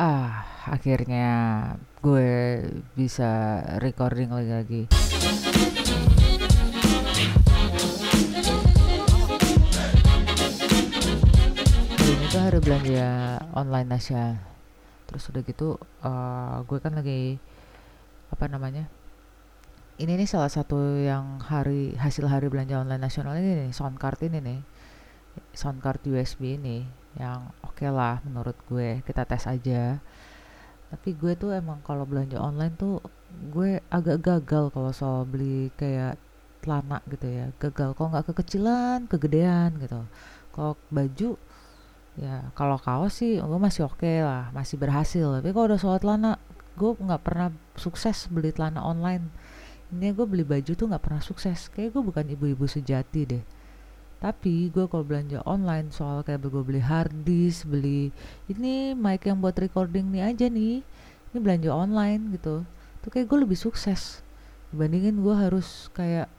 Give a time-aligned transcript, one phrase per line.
[0.00, 1.28] Ah, akhirnya
[2.00, 2.64] gue
[2.96, 4.82] bisa recording lagi lagi.
[12.00, 13.08] Hari ini tuh hari belanja
[13.52, 14.40] online Nasya.
[15.04, 17.36] Terus udah gitu eh, gue kan lagi
[18.32, 18.88] apa namanya?
[20.00, 24.16] Ini nih salah satu yang hari hasil hari belanja online nasional ini nih, sound card
[24.24, 24.60] ini nih.
[25.52, 29.02] Sound card USB ini yang oke lah menurut gue.
[29.02, 29.98] Kita tes aja.
[30.90, 32.98] Tapi gue tuh emang kalau belanja online tuh
[33.54, 36.18] gue agak gagal kalau soal beli kayak
[36.60, 37.46] celana gitu ya.
[37.56, 40.02] Gagal kalau nggak kekecilan, kegedean gitu.
[40.50, 41.30] Kalau baju
[42.18, 45.40] ya kalau kaos sih gue masih oke lah, masih berhasil.
[45.40, 46.36] Tapi kalau udah soal celana,
[46.74, 49.30] gue nggak pernah sukses beli celana online.
[49.90, 51.70] Ini gue beli baju tuh nggak pernah sukses.
[51.70, 53.44] Kayak gue bukan ibu-ibu sejati deh.
[54.20, 58.12] Tapi gue kalau belanja online soal kayak gue beli hard disk, beli
[58.52, 60.84] ini mic yang buat recording nih aja nih.
[61.32, 62.68] Ini belanja online gitu.
[63.00, 64.20] Tuh kayak gue lebih sukses
[64.70, 66.30] dibandingin gue harus kayak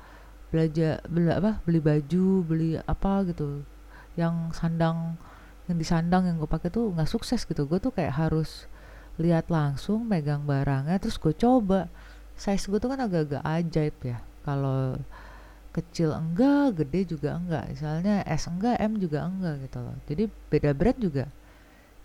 [0.51, 3.63] belanja beli apa beli baju beli apa gitu
[4.19, 5.15] yang sandang
[5.67, 8.67] yang disandang yang gue pakai tuh nggak sukses gitu gue tuh kayak harus
[9.19, 11.87] lihat langsung megang barangnya terus gue coba
[12.35, 14.99] size gue tuh kan agak-agak ajaib ya kalau
[15.71, 17.71] kecil enggak gede juga enggak.
[17.71, 19.95] Misalnya S enggak M juga enggak gitu loh.
[20.05, 21.25] Jadi beda brand juga.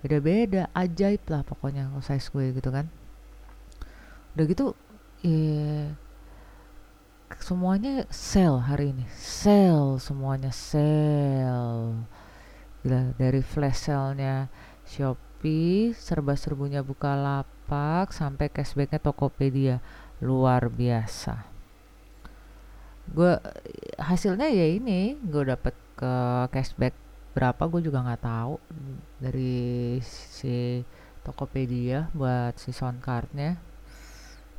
[0.01, 2.87] Beda-beda ajaib lah pokoknya size gue gitu kan.
[4.39, 4.67] Udah gitu
[5.27, 5.91] ya
[7.43, 9.05] semuanya sale hari ini.
[9.19, 12.07] Sale semuanya sale
[12.87, 14.47] Gila, dari flash sale-nya
[14.87, 19.83] Shopee serba-serbunya Bukalapak sampai cashbacknya Tokopedia.
[20.23, 21.56] Luar biasa
[23.15, 23.33] gue
[24.01, 26.15] hasilnya ya ini gue dapet ke
[26.53, 26.95] cashback
[27.37, 28.55] berapa gue juga nggak tahu.
[29.21, 30.81] Dari si
[31.21, 33.61] Tokopedia buat si sound cardnya.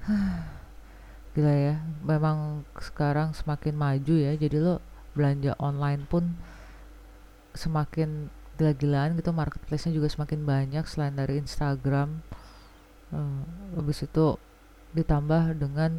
[1.34, 1.76] Gila ya
[2.06, 4.38] memang sekarang semakin maju ya.
[4.38, 4.78] Jadi lo
[5.18, 6.38] belanja online pun
[7.58, 12.22] semakin gila-gilaan gitu marketplace-nya juga semakin banyak selain dari Instagram.
[13.10, 14.38] Hmm, habis itu
[14.94, 15.98] ditambah dengan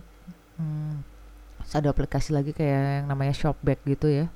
[0.58, 1.17] hmm,
[1.76, 4.26] ada aplikasi lagi kayak yang namanya Shopback gitu ya.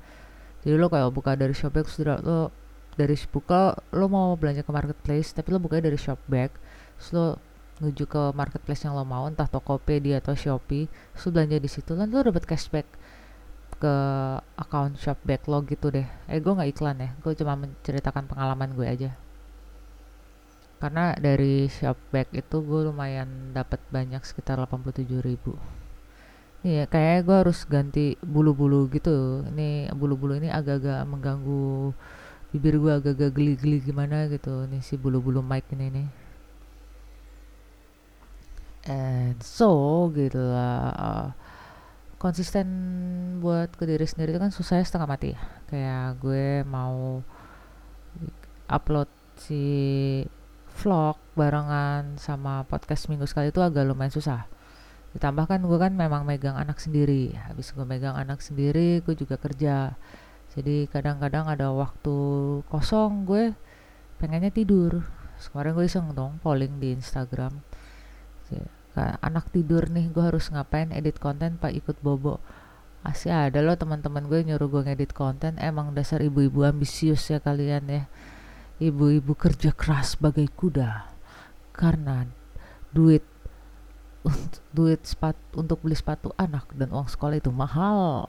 [0.62, 2.52] Jadi lo kalau buka dari Shopback sudah lo
[2.94, 6.52] dari buka lo mau belanja ke marketplace tapi lo bukanya dari Shopback
[7.00, 7.26] terus lo
[7.80, 11.92] menuju ke marketplace yang lo mau entah Tokopedia atau Shopee terus lo belanja di situ
[11.96, 12.86] kan lo dapat cashback
[13.80, 13.94] ke
[14.60, 16.06] account Shopback lo gitu deh.
[16.28, 19.10] Eh gue nggak iklan ya gue cuma menceritakan pengalaman gue aja.
[20.78, 25.56] Karena dari Shopback itu gue lumayan dapat banyak sekitar 87 ribu
[26.62, 29.42] Iya, kayak gue harus ganti bulu-bulu gitu.
[29.50, 31.90] Ini bulu-bulu ini agak-agak mengganggu
[32.54, 34.70] bibir gue agak-agak geli-geli gimana gitu.
[34.70, 36.08] Ini si bulu-bulu mic ini nih.
[38.86, 39.70] And so
[40.14, 40.94] gitu lah.
[40.94, 41.28] Uh,
[42.22, 42.66] konsisten
[43.42, 45.30] buat ke diri sendiri itu kan susahnya setengah mati.
[45.66, 47.26] Kayak gue mau
[48.70, 49.64] upload si
[50.78, 54.61] vlog barengan sama podcast minggu sekali itu agak lumayan susah
[55.12, 57.36] ditambah kan gue kan memang megang anak sendiri.
[57.36, 59.96] Habis gue megang anak sendiri gue juga kerja.
[60.52, 62.16] Jadi kadang-kadang ada waktu
[62.68, 63.56] kosong gue
[64.20, 65.04] pengennya tidur.
[65.42, 67.56] Kemarin gue iseng dong polling di Instagram.
[68.96, 71.72] Anak tidur nih gue harus ngapain edit konten pak?
[71.72, 72.36] Ikut bobo.
[73.02, 75.56] Asih ada loh teman-teman gue nyuruh gue ngedit konten.
[75.58, 78.02] Emang dasar ibu-ibu ambisius ya kalian ya.
[78.78, 81.08] Ibu-ibu kerja keras bagai kuda.
[81.72, 82.28] Karena
[82.92, 83.24] duit
[84.76, 88.26] duit sepatu untuk beli sepatu anak dan uang sekolah itu mahal.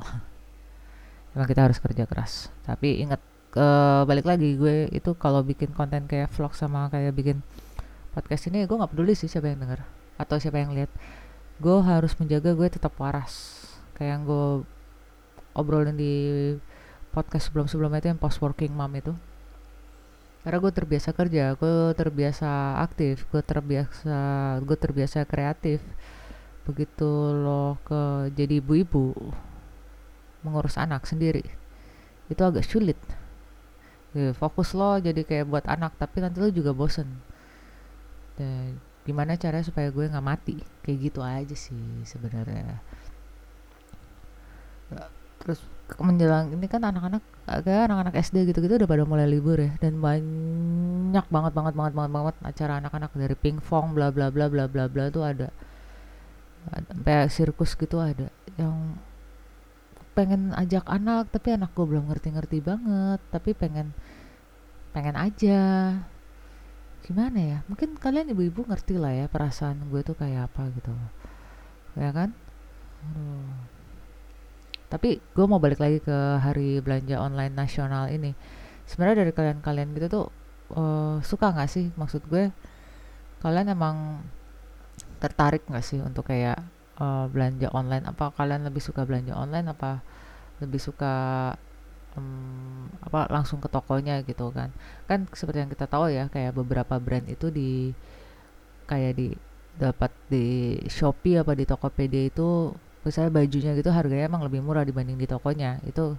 [1.34, 2.50] Emang kita harus kerja keras.
[2.66, 3.22] Tapi ingat
[3.54, 3.68] ke
[4.10, 7.46] balik lagi gue itu kalau bikin konten kayak vlog sama kayak bikin
[8.18, 9.86] podcast ini gue nggak peduli sih siapa yang denger
[10.18, 10.90] atau siapa yang lihat.
[11.62, 13.66] Gue harus menjaga gue tetap waras.
[13.94, 14.46] Kayak yang gue
[15.54, 16.14] obrolin di
[17.14, 19.14] podcast sebelum sebelumnya itu yang post working mom itu
[20.44, 24.18] karena gue terbiasa kerja gue terbiasa aktif gue terbiasa
[24.60, 25.80] gue terbiasa kreatif.
[26.64, 27.12] Begitu
[27.44, 29.12] lo ke jadi ibu-ibu
[30.48, 31.44] mengurus anak sendiri
[32.32, 33.00] itu agak sulit.
[34.16, 37.08] Ya, fokus lo jadi kayak buat anak tapi nanti lo juga bosen.
[38.40, 40.56] Dan gimana caranya supaya gue nggak mati?
[40.88, 42.80] Kayak gitu aja sih sebenarnya.
[45.44, 45.60] Terus
[46.00, 49.72] menjelang ini kan anak-anak agak anak-anak SD gitu-gitu udah pada mulai libur ya.
[49.78, 54.66] Dan banyak banget banget banget banget banget acara anak-anak dari pingpong bla bla bla bla
[54.72, 55.52] bla bla tuh ada.
[56.72, 58.32] Sampai sirkus gitu ada.
[58.56, 58.76] Yang
[60.14, 63.20] pengen ajak anak tapi anak gue belum ngerti-ngerti banget.
[63.30, 63.92] Tapi pengen
[64.96, 65.62] pengen aja.
[67.04, 67.58] Gimana ya?
[67.68, 70.96] Mungkin kalian ibu-ibu ngerti lah ya perasaan gue tuh kayak apa gitu.
[72.00, 72.32] Ya kan?
[73.04, 73.73] Aduh.
[74.94, 78.38] Tapi gue mau balik lagi ke hari belanja online nasional ini.
[78.86, 80.26] Sebenarnya dari kalian-kalian gitu tuh
[80.78, 81.90] uh, suka nggak sih?
[81.98, 82.54] Maksud gue
[83.42, 84.22] kalian emang
[85.18, 86.62] tertarik nggak sih untuk kayak
[87.02, 88.06] uh, belanja online?
[88.06, 89.74] Apa kalian lebih suka belanja online?
[89.74, 89.98] Apa
[90.62, 91.14] lebih suka
[92.14, 94.70] um, apa langsung ke tokonya gitu kan?
[95.10, 97.98] Kan seperti yang kita tahu ya kayak beberapa brand itu di
[98.86, 99.34] kayak di
[99.74, 105.20] dapat di Shopee apa di Tokopedia itu misalnya bajunya gitu harganya emang lebih murah dibanding
[105.20, 105.84] di tokonya.
[105.84, 106.16] Itu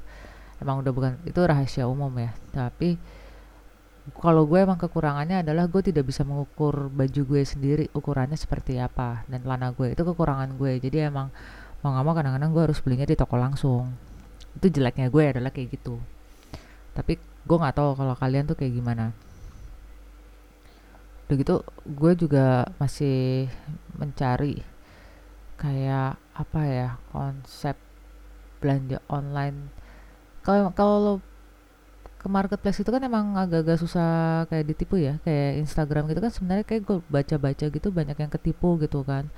[0.61, 2.31] emang udah bukan itu rahasia umum ya.
[2.53, 3.01] Tapi
[4.21, 9.25] kalau gue emang kekurangannya adalah gue tidak bisa mengukur baju gue sendiri ukurannya seperti apa
[9.27, 9.97] dan celana gue.
[9.97, 10.77] Itu kekurangan gue.
[10.77, 11.33] Jadi emang
[11.81, 13.89] mau gak mau kadang-kadang gue harus belinya di toko langsung.
[14.61, 15.97] Itu jeleknya gue adalah kayak gitu.
[16.93, 19.17] Tapi gue nggak tahu kalau kalian tuh kayak gimana.
[21.25, 21.55] Udah gitu
[21.89, 23.49] gue juga masih
[23.97, 24.74] mencari
[25.65, 27.73] kayak apa ya konsep
[28.61, 29.73] belanja online.
[30.45, 31.15] Kalau kalau
[32.21, 35.17] ke marketplace itu kan emang agak-agak susah kayak ditipu ya.
[35.25, 39.33] Kayak Instagram gitu kan sebenarnya kayak gue baca-baca gitu banyak yang ketipu gitu kan.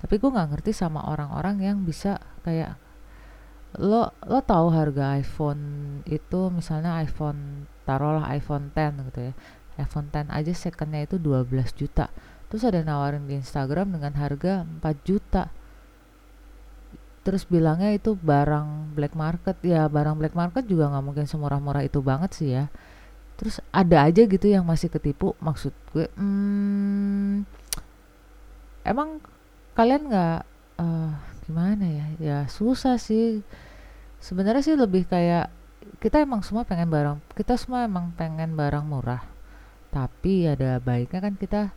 [0.00, 2.80] Tapi gue nggak ngerti sama orang-orang yang bisa kayak
[3.76, 9.34] lo lo tahu harga iPhone itu misalnya iPhone taruhlah iPhone 10 gitu ya.
[9.76, 12.08] iPhone 10 aja secondnya itu 12 juta.
[12.48, 15.52] Terus ada nawarin di Instagram dengan harga 4 juta
[17.26, 19.58] terus bilangnya itu barang black market.
[19.66, 22.70] Ya barang black market juga nggak mungkin semurah-murah itu banget sih ya.
[23.34, 25.34] Terus ada aja gitu yang masih ketipu.
[25.42, 27.42] Maksud gue hmm,
[28.86, 29.18] emang
[29.74, 30.38] kalian nggak
[30.78, 31.12] uh,
[31.42, 32.06] gimana ya?
[32.22, 33.42] Ya susah sih.
[34.22, 35.50] Sebenarnya sih lebih kayak
[35.98, 39.26] kita emang semua pengen barang kita semua emang pengen barang murah.
[39.90, 41.74] Tapi ada baiknya kan kita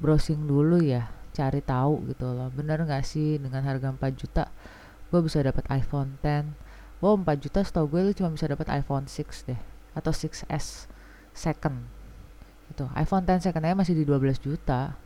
[0.00, 2.48] browsing dulu ya cari tahu gitu loh.
[2.54, 3.42] Bener nggak sih?
[3.42, 4.44] Dengan harga 4 juta
[5.10, 6.58] gue bisa dapat iPhone 10
[6.98, 9.60] wow 4 juta setahu gue lu cuma bisa dapat iPhone 6 deh
[9.94, 10.90] atau 6s
[11.34, 11.76] second.
[12.70, 12.84] Gitu.
[12.96, 14.96] iPhone 10 second aja masih di 12 juta.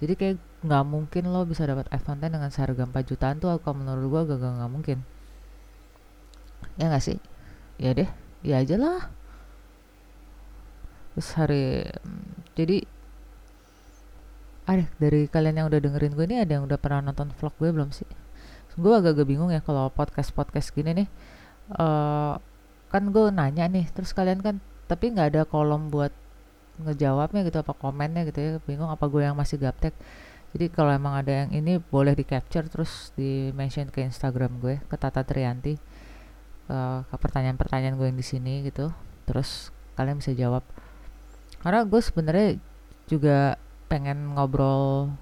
[0.00, 3.76] Jadi kayak nggak mungkin lo bisa dapat iPhone 10 dengan seharga 4 jutaan tuh kalau
[3.82, 4.98] menurut gue gak, gak, gak mungkin.
[6.80, 7.18] Ya nggak sih?
[7.76, 8.08] Ya deh
[8.42, 9.12] ya aja lah.
[11.14, 11.86] Terus hari
[12.56, 12.84] jadi
[14.66, 17.70] ada dari kalian yang udah dengerin gue ini ada yang udah pernah nonton vlog gue
[17.70, 18.06] belum sih?
[18.76, 21.08] Gue agak-agak bingung ya kalau podcast podcast gini nih.
[21.72, 22.36] Uh,
[22.90, 26.14] kan gue nanya nih terus kalian kan tapi nggak ada kolom buat
[26.82, 28.50] ngejawabnya gitu apa komennya gitu ya.
[28.66, 29.94] Bingung apa gue yang masih gaptek.
[30.52, 34.82] Jadi kalau emang ada yang ini boleh di capture terus di mention ke Instagram gue
[34.82, 35.78] ke Tata Trianti.
[36.66, 38.90] Uh, ke pertanyaan-pertanyaan gue yang di sini gitu.
[39.30, 40.66] Terus kalian bisa jawab.
[41.62, 42.48] Karena gue sebenarnya
[43.06, 45.14] juga pengen ngobrol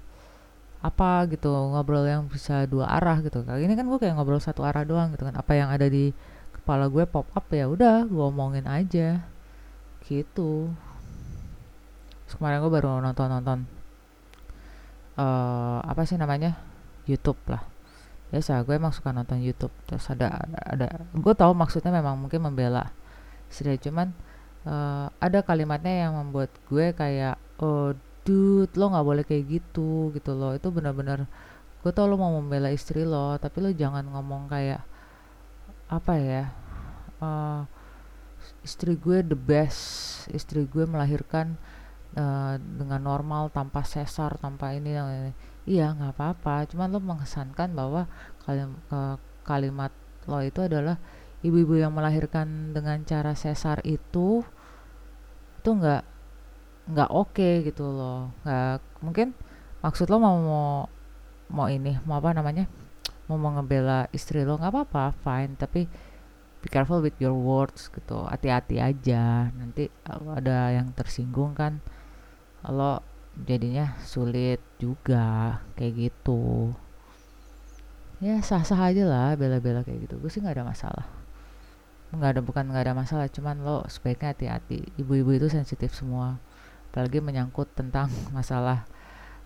[0.85, 3.41] apa gitu ngobrol yang bisa dua arah gitu.
[3.41, 5.33] Kali ini kan gue kayak ngobrol satu arah doang gitu kan.
[5.33, 6.13] Apa yang ada di
[6.53, 9.25] kepala gue pop up ya udah gue omongin aja.
[10.05, 10.69] Gitu.
[12.25, 13.59] Terus kemarin gue baru nonton nonton
[15.17, 16.57] uh, apa sih namanya?
[17.09, 17.65] YouTube lah.
[18.29, 19.73] Biasa gue emang suka nonton YouTube.
[19.89, 22.93] Terus ada ada, gue tahu maksudnya memang mungkin membela
[23.49, 24.09] sudah cuman
[24.65, 27.93] uh, ada kalimatnya yang membuat gue kayak oh
[28.25, 30.51] dude lo nggak boleh kayak gitu gitu loh.
[30.57, 31.29] Itu benar-benar
[31.85, 34.81] gue tau lo mau membela istri lo tapi lo jangan ngomong kayak
[35.85, 36.43] apa ya
[37.21, 37.61] uh,
[38.65, 41.61] istri gue the best istri gue melahirkan
[42.17, 45.31] uh, dengan normal tanpa sesar tanpa ini yang ini.
[45.65, 46.65] Iya nggak apa-apa.
[46.69, 48.09] Cuman lo mengesankan bahwa
[48.45, 49.93] kalim, uh, kalimat
[50.25, 50.97] lo itu adalah
[51.45, 54.41] ibu-ibu yang melahirkan dengan cara sesar itu
[55.61, 56.14] itu nggak
[56.85, 58.29] nggak oke okay gitu loh.
[58.45, 59.27] Nggak mungkin
[59.81, 60.69] maksud lo mau mau
[61.49, 62.65] mau ini mau apa namanya
[63.29, 65.57] mau mengebela istri lo nggak apa-apa fine.
[65.57, 65.89] Tapi
[66.61, 68.25] be careful with your words gitu.
[68.29, 69.49] Hati-hati aja.
[69.53, 71.81] Nanti ada yang tersinggung kan
[72.65, 73.01] lo
[73.45, 76.73] jadinya sulit juga kayak gitu.
[78.23, 80.15] Ya sah-sah aja lah bela-bela kayak gitu.
[80.21, 81.05] Gue sih nggak ada masalah.
[82.15, 84.85] Nggak ada bukan nggak ada masalah cuman lo sebaiknya hati-hati.
[85.01, 86.39] Ibu-ibu itu sensitif semua
[86.95, 88.87] apalagi menyangkut tentang masalah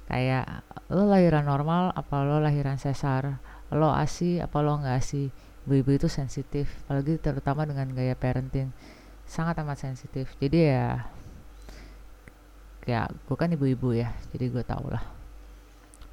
[0.05, 0.45] kayak
[0.93, 3.41] lo lahiran normal apa lo lahiran sesar?
[3.73, 5.33] Lo asi apa lo nggak asi
[5.65, 8.69] ibu-ibu itu sensitif apalagi terutama dengan gaya parenting
[9.25, 10.29] sangat amat sensitif.
[10.37, 11.09] Jadi ya
[12.85, 15.01] kayak gue kan ibu-ibu ya jadi gue tau lah.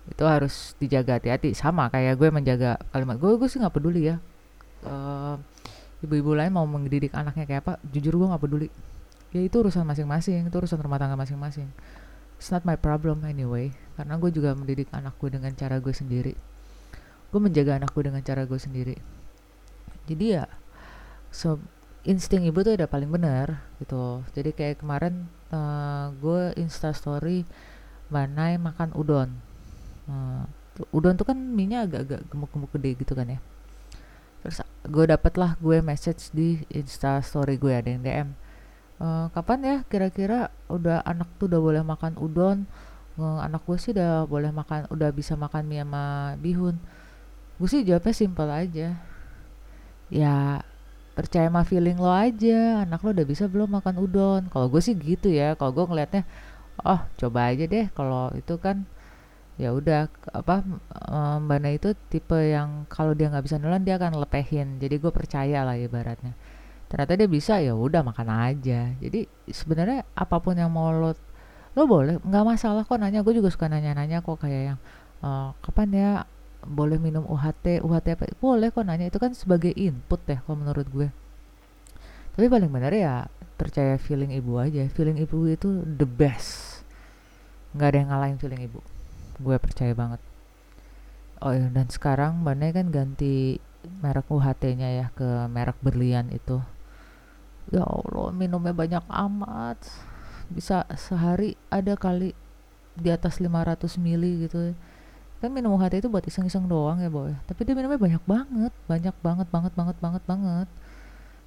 [0.09, 1.52] Itu harus dijaga hati-hati.
[1.52, 4.16] Sama kayak gue menjaga kalimat gue gue sih nggak peduli ya
[4.85, 5.37] uh,
[6.05, 8.69] ibu-ibu lain mau mendidik anaknya kayak apa jujur gue nggak peduli
[9.35, 11.71] ya itu urusan masing-masing itu urusan rumah tangga masing-masing.
[12.37, 16.35] It's not my problem anyway karena gue juga mendidik anakku dengan cara gue sendiri.
[17.33, 18.97] Gue menjaga anakku dengan cara gue sendiri.
[20.06, 20.47] Jadi ya
[21.35, 21.59] so
[22.06, 24.23] insting ibu tuh udah paling benar gitu.
[24.37, 27.42] Jadi kayak kemarin uh, gue insta story
[28.06, 29.35] Banai makan udon.
[30.06, 30.47] Uh,
[30.95, 33.38] udon tuh kan minyak agak-agak gemuk-gemuk gede gitu kan ya.
[34.47, 38.28] Terus gue dapet lah gue message di insta story gue ada yang DM
[39.00, 39.76] uh, kapan ya?
[39.88, 42.59] Kira-kira udah anak tuh udah boleh makan udon?
[43.17, 46.76] Uh, anak gue sih udah boleh makan udah bisa makan mie sama bihun.
[47.57, 48.88] Gue sih jawabnya simpel aja.
[50.12, 50.61] Ya
[51.17, 52.85] percaya sama feeling lo aja.
[52.85, 54.43] Anak lo udah bisa belum makan udon?
[54.53, 55.57] Kalau gue sih gitu ya.
[55.57, 56.23] Kalau gue ngelihatnya
[56.85, 57.88] oh coba aja deh.
[57.97, 58.85] Kalau itu kan
[59.57, 60.61] ya udah apa
[61.41, 64.76] mbak Naya itu tipe yang kalau dia nggak bisa nulan dia akan lepehin.
[64.76, 66.37] Jadi gue percaya lah ibaratnya
[66.87, 68.95] ternyata dia bisa ya udah makan aja.
[68.99, 71.12] Jadi sebenarnya apa pun yang mau lo
[71.76, 73.21] lo boleh nggak masalah kok nanya.
[73.26, 74.78] Gue juga suka nanya-nanya kok kayak yang
[75.21, 76.11] uh, kapan ya
[76.66, 78.25] boleh minum UHT UHT apa?
[78.38, 79.11] Boleh kok nanya.
[79.11, 81.09] Itu kan sebagai input ya kalau menurut gue.
[82.37, 83.26] Tapi paling benar ya
[83.59, 84.87] percaya feeling ibu aja.
[84.95, 86.81] Feeling ibu itu the best.
[87.75, 88.81] Nggak ada yang ngalahin feeling ibu.
[89.43, 90.23] Gue percaya banget.
[91.45, 93.61] Oh iya dan sekarang Mbak kan ganti
[94.00, 96.59] merek UHT-nya ya ke merek berlian itu
[97.75, 99.78] ya Allah minumnya banyak amat
[100.52, 102.30] bisa sehari ada kali
[102.96, 104.73] di atas 500 mili gitu
[105.37, 109.16] kan minum UHT itu buat iseng-iseng doang ya boy tapi dia minumnya banyak banget banyak
[109.20, 110.68] banget banget banget banget banget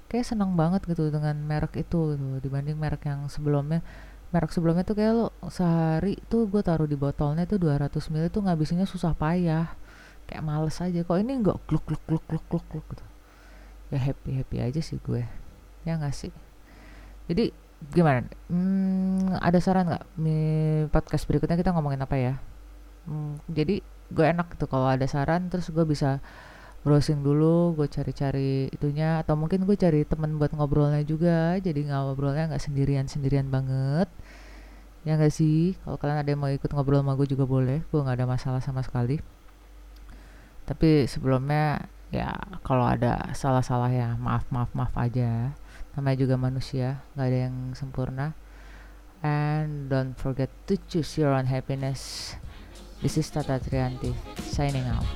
[0.06, 3.82] kayak senang banget gitu dengan merek itu gitu dibanding merek yang sebelumnya
[4.30, 8.46] merek sebelumnya tuh kayak lo sehari tuh gue taruh di botolnya tuh 200 ml tuh
[8.46, 9.74] ngabisinnya susah payah
[10.30, 13.04] kayak males aja kok ini enggak gluk gluk gluk gluk gluk gitu
[13.90, 15.26] ya happy happy aja sih gue
[15.86, 16.32] ya nggak sih?
[17.30, 17.54] Jadi
[17.94, 18.28] gimana?
[18.52, 20.04] Hmm, ada saran nggak?
[20.92, 22.34] Podcast berikutnya kita ngomongin apa ya?
[23.08, 26.18] Hmm, jadi gue enak gitu kalau ada saran terus gue bisa
[26.80, 32.00] browsing dulu gue cari-cari itunya atau mungkin gue cari temen buat ngobrolnya juga jadi nggak
[32.08, 34.08] ngobrolnya nggak sendirian sendirian banget.
[35.06, 35.80] Ya nggak sih?
[35.80, 38.60] Kalau kalian ada yang mau ikut ngobrol sama gue juga boleh gue nggak ada masalah
[38.60, 39.20] sama sekali.
[40.68, 42.34] Tapi sebelumnya ya
[42.66, 45.54] kalau ada salah-salah ya maaf maaf maaf aja.
[45.94, 48.34] Namanya juga manusia nggak ada yang sempurna.
[49.20, 52.34] And don't forget to choose your own happiness.
[53.00, 54.12] This is Tata Trianti
[54.44, 55.08] signing out.